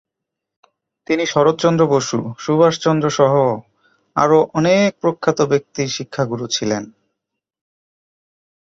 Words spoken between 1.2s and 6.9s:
শরৎচন্দ্র বসু, সুভাষচন্দ্রসহ আরও অনেক প্রখ্যাত ব্যক্তির শিক্ষাগুরু ছিলেন।